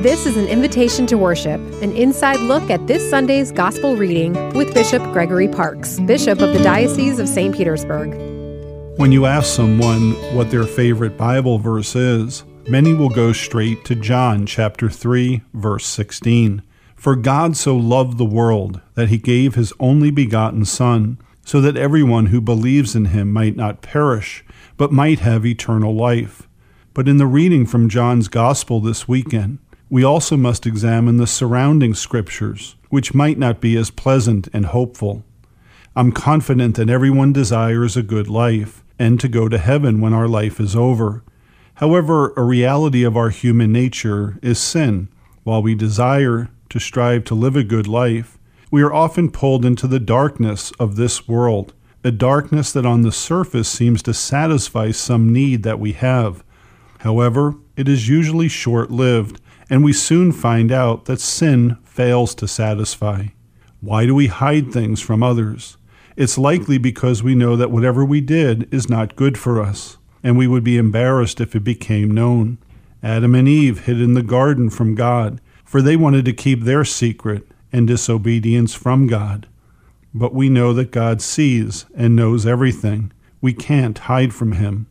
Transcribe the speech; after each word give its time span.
This 0.00 0.26
is 0.26 0.36
an 0.36 0.48
invitation 0.48 1.06
to 1.08 1.18
worship, 1.18 1.60
an 1.82 1.92
inside 1.92 2.40
look 2.40 2.70
at 2.70 2.86
this 2.86 3.08
Sunday's 3.08 3.52
gospel 3.52 3.94
reading 3.94 4.32
with 4.54 4.72
Bishop 4.72 5.02
Gregory 5.12 5.46
Parkes, 5.46 6.00
Bishop 6.00 6.40
of 6.40 6.52
the 6.52 6.62
Diocese 6.62 7.18
of 7.18 7.28
St. 7.28 7.54
Petersburg. 7.54 8.14
When 8.98 9.12
you 9.12 9.26
ask 9.26 9.54
someone 9.54 10.12
what 10.34 10.50
their 10.50 10.64
favorite 10.64 11.16
Bible 11.16 11.58
verse 11.58 11.94
is, 11.94 12.42
many 12.66 12.94
will 12.94 13.10
go 13.10 13.32
straight 13.32 13.84
to 13.84 13.94
John 13.94 14.46
chapter 14.46 14.88
3, 14.88 15.42
verse 15.52 15.86
16. 15.86 16.62
For 16.96 17.14
God 17.14 17.56
so 17.56 17.76
loved 17.76 18.18
the 18.18 18.24
world 18.24 18.80
that 18.94 19.10
he 19.10 19.18
gave 19.18 19.54
his 19.54 19.72
only 19.78 20.10
begotten 20.10 20.64
Son, 20.64 21.18
so 21.44 21.60
that 21.60 21.76
everyone 21.76 22.26
who 22.26 22.40
believes 22.40 22.96
in 22.96 23.06
him 23.06 23.32
might 23.32 23.56
not 23.56 23.82
perish, 23.82 24.44
but 24.76 24.90
might 24.90 25.20
have 25.20 25.46
eternal 25.46 25.94
life. 25.94 26.48
But 26.94 27.08
in 27.08 27.18
the 27.18 27.26
reading 27.26 27.66
from 27.66 27.88
John's 27.88 28.28
Gospel 28.28 28.80
this 28.80 29.06
weekend, 29.06 29.58
we 29.92 30.02
also 30.02 30.38
must 30.38 30.64
examine 30.64 31.18
the 31.18 31.26
surrounding 31.26 31.92
scriptures, 31.92 32.76
which 32.88 33.12
might 33.12 33.36
not 33.36 33.60
be 33.60 33.76
as 33.76 33.90
pleasant 33.90 34.48
and 34.54 34.64
hopeful. 34.64 35.22
I'm 35.94 36.12
confident 36.12 36.76
that 36.76 36.88
everyone 36.88 37.34
desires 37.34 37.94
a 37.94 38.02
good 38.02 38.26
life 38.26 38.82
and 38.98 39.20
to 39.20 39.28
go 39.28 39.50
to 39.50 39.58
heaven 39.58 40.00
when 40.00 40.14
our 40.14 40.26
life 40.26 40.58
is 40.58 40.74
over. 40.74 41.22
However, 41.74 42.32
a 42.38 42.42
reality 42.42 43.04
of 43.04 43.18
our 43.18 43.28
human 43.28 43.70
nature 43.70 44.38
is 44.40 44.58
sin. 44.58 45.08
While 45.42 45.62
we 45.62 45.74
desire 45.74 46.48
to 46.70 46.78
strive 46.78 47.24
to 47.24 47.34
live 47.34 47.54
a 47.54 47.62
good 47.62 47.86
life, 47.86 48.38
we 48.70 48.80
are 48.80 48.94
often 48.94 49.30
pulled 49.30 49.66
into 49.66 49.86
the 49.86 50.00
darkness 50.00 50.72
of 50.80 50.96
this 50.96 51.28
world, 51.28 51.74
a 52.02 52.10
darkness 52.10 52.72
that 52.72 52.86
on 52.86 53.02
the 53.02 53.12
surface 53.12 53.68
seems 53.68 54.02
to 54.04 54.14
satisfy 54.14 54.90
some 54.90 55.34
need 55.34 55.64
that 55.64 55.78
we 55.78 55.92
have. 55.92 56.42
However, 57.00 57.56
it 57.76 57.90
is 57.90 58.08
usually 58.08 58.48
short 58.48 58.90
lived 58.90 59.38
and 59.72 59.82
we 59.82 59.92
soon 59.94 60.30
find 60.32 60.70
out 60.70 61.06
that 61.06 61.18
sin 61.18 61.78
fails 61.82 62.34
to 62.34 62.46
satisfy. 62.46 63.28
Why 63.80 64.04
do 64.04 64.14
we 64.14 64.26
hide 64.26 64.70
things 64.70 65.00
from 65.00 65.22
others? 65.22 65.78
It's 66.14 66.36
likely 66.36 66.76
because 66.76 67.22
we 67.22 67.34
know 67.34 67.56
that 67.56 67.70
whatever 67.70 68.04
we 68.04 68.20
did 68.20 68.68
is 68.70 68.90
not 68.90 69.16
good 69.16 69.38
for 69.38 69.62
us, 69.62 69.96
and 70.22 70.36
we 70.36 70.46
would 70.46 70.62
be 70.62 70.76
embarrassed 70.76 71.40
if 71.40 71.56
it 71.56 71.64
became 71.64 72.10
known. 72.10 72.58
Adam 73.02 73.34
and 73.34 73.48
Eve 73.48 73.86
hid 73.86 73.98
in 73.98 74.12
the 74.12 74.22
garden 74.22 74.68
from 74.68 74.94
God, 74.94 75.40
for 75.64 75.80
they 75.80 75.96
wanted 75.96 76.26
to 76.26 76.34
keep 76.34 76.64
their 76.64 76.84
secret 76.84 77.48
and 77.72 77.88
disobedience 77.88 78.74
from 78.74 79.06
God. 79.06 79.48
But 80.12 80.34
we 80.34 80.50
know 80.50 80.74
that 80.74 80.90
God 80.90 81.22
sees 81.22 81.86
and 81.94 82.14
knows 82.14 82.44
everything. 82.44 83.10
We 83.40 83.54
can't 83.54 83.96
hide 83.96 84.34
from 84.34 84.52
Him. 84.52 84.86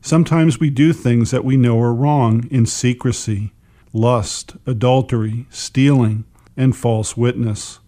Sometimes 0.00 0.60
we 0.60 0.70
do 0.70 0.92
things 0.92 1.32
that 1.32 1.44
we 1.44 1.56
know 1.56 1.80
are 1.80 1.92
wrong 1.92 2.46
in 2.48 2.64
secrecy 2.64 3.52
lust, 3.92 4.56
adultery, 4.66 5.46
stealing, 5.50 6.24
and 6.56 6.76
false 6.76 7.16
witness. 7.16 7.80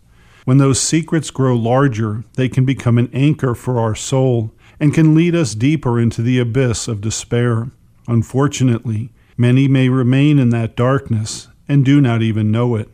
When 0.44 0.58
those 0.58 0.80
secrets 0.80 1.30
grow 1.30 1.54
larger, 1.54 2.24
they 2.34 2.48
can 2.48 2.64
become 2.64 2.98
an 2.98 3.10
anchor 3.12 3.54
for 3.54 3.78
our 3.78 3.94
soul 3.94 4.52
and 4.80 4.92
can 4.92 5.14
lead 5.14 5.34
us 5.36 5.54
deeper 5.54 6.00
into 6.00 6.22
the 6.22 6.40
abyss 6.40 6.88
of 6.88 7.00
despair. 7.00 7.70
Unfortunately, 8.08 9.12
many 9.36 9.68
may 9.68 9.88
remain 9.88 10.38
in 10.40 10.48
that 10.50 10.74
darkness 10.74 11.48
and 11.68 11.84
do 11.84 12.00
not 12.00 12.22
even 12.22 12.50
know 12.50 12.74
it. 12.74 12.88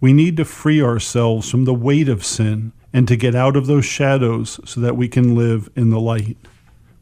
We 0.00 0.12
need 0.12 0.36
to 0.36 0.44
free 0.44 0.80
ourselves 0.80 1.50
from 1.50 1.64
the 1.64 1.74
weight 1.74 2.08
of 2.08 2.24
sin 2.24 2.72
and 2.92 3.08
to 3.08 3.16
get 3.16 3.34
out 3.34 3.56
of 3.56 3.66
those 3.66 3.84
shadows 3.84 4.60
so 4.64 4.80
that 4.80 4.96
we 4.96 5.08
can 5.08 5.34
live 5.34 5.68
in 5.74 5.90
the 5.90 6.00
light. 6.00 6.36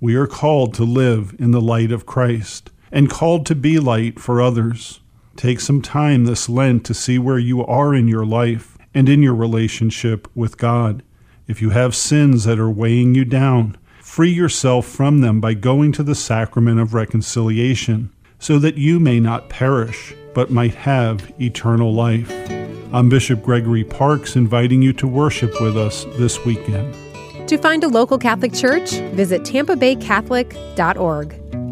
We 0.00 0.14
are 0.14 0.26
called 0.26 0.74
to 0.74 0.84
live 0.84 1.34
in 1.38 1.50
the 1.50 1.60
light 1.60 1.92
of 1.92 2.06
Christ 2.06 2.70
and 2.90 3.10
called 3.10 3.44
to 3.46 3.54
be 3.54 3.78
light 3.78 4.18
for 4.18 4.40
others. 4.40 5.00
Take 5.36 5.60
some 5.60 5.82
time 5.82 6.24
this 6.24 6.48
Lent 6.48 6.84
to 6.86 6.94
see 6.94 7.18
where 7.18 7.38
you 7.38 7.64
are 7.66 7.94
in 7.94 8.08
your 8.08 8.24
life 8.24 8.78
and 8.94 9.08
in 9.08 9.22
your 9.22 9.34
relationship 9.34 10.28
with 10.34 10.56
God. 10.56 11.02
If 11.48 11.60
you 11.60 11.70
have 11.70 11.96
sins 11.96 12.44
that 12.44 12.58
are 12.58 12.70
weighing 12.70 13.14
you 13.14 13.24
down, 13.24 13.76
free 14.00 14.30
yourself 14.30 14.86
from 14.86 15.20
them 15.20 15.40
by 15.40 15.54
going 15.54 15.92
to 15.92 16.02
the 16.02 16.14
sacrament 16.14 16.78
of 16.78 16.94
reconciliation, 16.94 18.10
so 18.38 18.58
that 18.60 18.76
you 18.76 19.00
may 19.00 19.18
not 19.18 19.48
perish, 19.48 20.14
but 20.34 20.50
might 20.50 20.74
have 20.74 21.32
eternal 21.40 21.92
life. 21.92 22.30
I'm 22.92 23.08
Bishop 23.08 23.42
Gregory 23.42 23.82
Parkes 23.82 24.36
inviting 24.36 24.82
you 24.82 24.92
to 24.94 25.08
worship 25.08 25.60
with 25.60 25.76
us 25.76 26.04
this 26.16 26.44
weekend. 26.44 26.94
To 27.48 27.58
find 27.58 27.82
a 27.82 27.88
local 27.88 28.18
Catholic 28.18 28.54
church, 28.54 28.92
visit 28.92 29.42
tampabaycatholic.org. 29.42 31.63